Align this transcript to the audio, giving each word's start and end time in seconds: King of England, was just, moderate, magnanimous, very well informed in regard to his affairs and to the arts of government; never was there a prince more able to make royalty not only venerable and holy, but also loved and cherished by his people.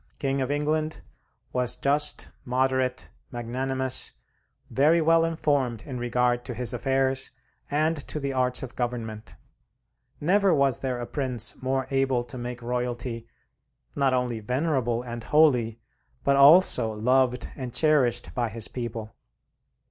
King 0.17 0.41
of 0.41 0.49
England, 0.49 0.99
was 1.53 1.75
just, 1.75 2.29
moderate, 2.43 3.11
magnanimous, 3.31 4.13
very 4.71 4.99
well 4.99 5.23
informed 5.23 5.83
in 5.83 5.99
regard 5.99 6.43
to 6.45 6.55
his 6.55 6.73
affairs 6.73 7.29
and 7.69 7.95
to 8.07 8.19
the 8.19 8.33
arts 8.33 8.63
of 8.63 8.75
government; 8.75 9.35
never 10.19 10.55
was 10.55 10.79
there 10.79 10.99
a 10.99 11.05
prince 11.05 11.55
more 11.61 11.85
able 11.91 12.23
to 12.23 12.37
make 12.39 12.63
royalty 12.63 13.27
not 13.95 14.11
only 14.11 14.39
venerable 14.39 15.03
and 15.03 15.25
holy, 15.25 15.79
but 16.23 16.35
also 16.35 16.91
loved 16.91 17.51
and 17.55 17.71
cherished 17.71 18.33
by 18.33 18.49
his 18.49 18.67
people. 18.67 19.13